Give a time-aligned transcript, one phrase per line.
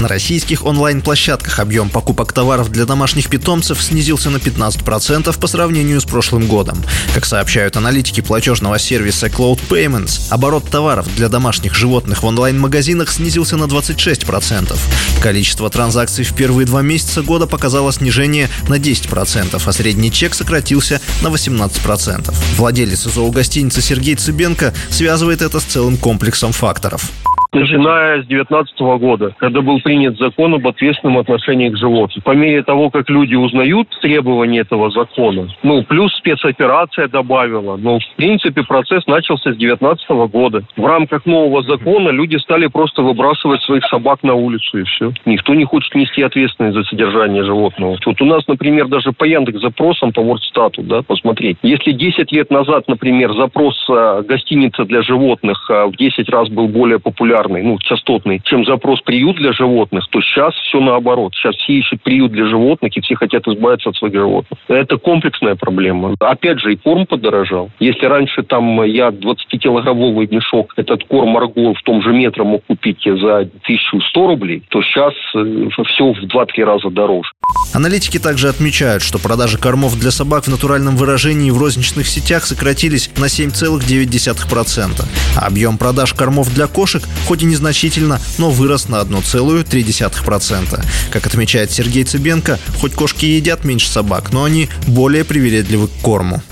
[0.00, 6.04] На российских онлайн-площадках объем покупок товаров для домашних питомцев снизился на 15% по сравнению с
[6.04, 6.78] прошлым годом.
[7.14, 13.56] Как сообщают аналитики платежного сервиса Cloud Payments, оборот товаров для домашних животных в онлайн-магазинах снизился
[13.56, 14.78] на 26%.
[15.20, 21.00] Количество транзакций в первые два месяца года показало снижение на 10%, а средний чек сократился
[21.22, 22.32] на 18%.
[22.56, 27.10] Владелец зоогостиницы Сергей Цыбенко связывает это с целым комплексом факторов
[27.52, 32.22] начиная с 2019 года, когда был принят закон об ответственном отношении к животным.
[32.22, 38.16] По мере того, как люди узнают требования этого закона, ну, плюс спецоперация добавила, но, в
[38.16, 40.62] принципе, процесс начался с 2019 года.
[40.76, 45.12] В рамках нового закона люди стали просто выбрасывать своих собак на улицу, и все.
[45.24, 47.98] Никто не хочет нести ответственность за содержание животного.
[48.04, 51.58] Вот у нас, например, даже по Яндекс запросам, по Вордстату, да, посмотреть.
[51.62, 56.68] Если 10 лет назад, например, запрос э, гостиница для животных э, в 10 раз был
[56.68, 61.34] более популярен, популярный, ну, частотный, чем запрос приют для животных, то сейчас все наоборот.
[61.34, 64.58] Сейчас все ищут приют для животных, и все хотят избавиться от своих животных.
[64.68, 66.14] Это комплексная проблема.
[66.20, 67.70] Опять же, и корм подорожал.
[67.78, 73.02] Если раньше там я 20-килограммовый мешок, этот корм Марго в том же метре мог купить
[73.04, 77.30] за 1100 рублей, то сейчас э, все в 2-3 раза дороже.
[77.72, 83.10] Аналитики также отмечают, что продажи кормов для собак в натуральном выражении в розничных сетях сократились
[83.16, 85.04] на 7,9%,
[85.36, 90.84] а объем продаж кормов для кошек хоть и незначительно, но вырос на 1,3%.
[91.12, 96.42] Как отмечает Сергей Цыбенко, хоть кошки едят меньше собак, но они более привередливы к корму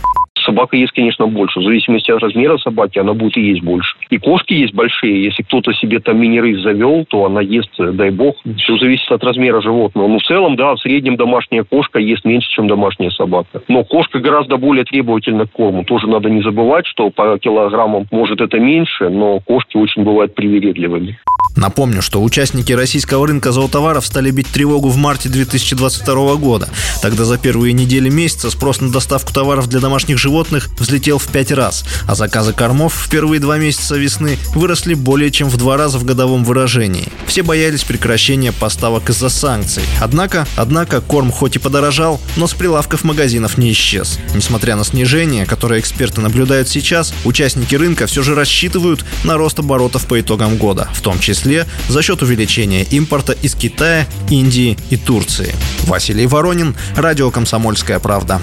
[0.57, 1.61] собака ест, конечно, больше.
[1.61, 3.97] В зависимости от размера собаки она будет и есть больше.
[4.09, 5.25] И кошки есть большие.
[5.25, 8.37] Если кто-то себе там мини-рысь завел, то она ест, дай бог.
[8.57, 10.09] Все зависит от размера животного.
[10.09, 13.61] Но в целом, да, в среднем домашняя кошка ест меньше, чем домашняя собака.
[13.69, 15.85] Но кошка гораздо более требовательна к корму.
[15.85, 21.19] Тоже надо не забывать, что по килограммам может это меньше, но кошки очень бывают привередливыми.
[21.57, 26.69] Напомню, что участники российского рынка зоотоваров стали бить тревогу в марте 2022 года.
[27.01, 31.51] Тогда за первые недели месяца спрос на доставку товаров для домашних животных взлетел в пять
[31.51, 35.99] раз, а заказы кормов в первые два месяца весны выросли более чем в два раза
[35.99, 37.09] в годовом выражении.
[37.27, 39.83] Все боялись прекращения поставок из-за санкций.
[40.01, 44.19] Однако, однако корм хоть и подорожал, но с прилавков магазинов не исчез.
[44.35, 50.07] Несмотря на снижение, которое эксперты наблюдают сейчас, участники рынка все же рассчитывают на рост оборотов
[50.07, 54.97] по итогам года, в том числе числе за счет увеличения импорта из Китая, Индии и
[54.97, 55.55] Турции.
[55.85, 58.41] Василий Воронин, Радио «Комсомольская правда».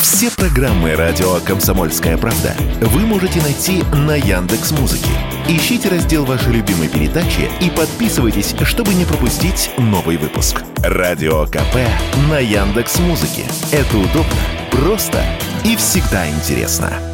[0.00, 5.10] Все программы радио Комсомольская правда вы можете найти на Яндекс Музыке.
[5.48, 10.62] Ищите раздел вашей любимой передачи и подписывайтесь, чтобы не пропустить новый выпуск.
[10.78, 11.76] Радио КП
[12.30, 13.44] на Яндекс Музыке.
[13.72, 15.22] Это удобно, просто
[15.64, 17.13] и всегда интересно.